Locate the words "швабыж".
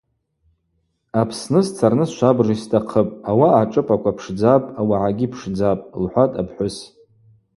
2.17-2.47